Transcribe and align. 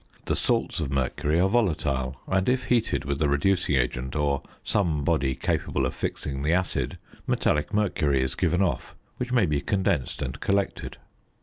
The 0.25 0.35
salts 0.35 0.79
of 0.79 0.91
mercury 0.91 1.39
are 1.39 1.47
volatile, 1.47 2.19
and, 2.27 2.49
if 2.49 2.63
heated 2.63 3.05
with 3.05 3.21
a 3.21 3.29
reducing 3.29 3.75
agent 3.75 4.15
or 4.15 4.41
some 4.63 5.03
body 5.03 5.35
capable 5.35 5.85
of 5.85 5.93
fixing 5.93 6.41
the 6.41 6.53
acid, 6.53 6.97
metallic 7.27 7.71
mercury 7.71 8.23
is 8.23 8.33
given 8.33 8.63
off, 8.63 8.95
which 9.17 9.31
may 9.31 9.45
be 9.45 9.61
condensed 9.61 10.23
and 10.23 10.39
collected. 10.39 10.97